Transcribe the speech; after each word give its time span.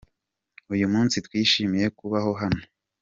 Uyu 0.73 0.85
munsi 0.93 1.15
twishimiye 1.25 1.87
kuba 1.97 2.17
hano. 2.41 2.63